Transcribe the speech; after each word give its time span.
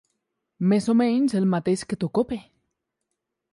Més 0.71 0.87
o 0.93 0.95
menys 1.01 1.37
el 1.41 1.45
mateix 1.55 1.85
que 1.91 2.01
to 2.05 2.11
cope. 2.21 2.43